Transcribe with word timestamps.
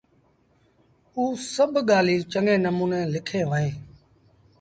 اوٚ 1.15 1.31
سڀ 1.53 1.71
ڳآليٚنٚ 1.89 2.27
چڱي 2.31 2.55
نموٚني 2.65 3.01
لکيݩ 3.13 3.47
وهينٚ 3.49 3.75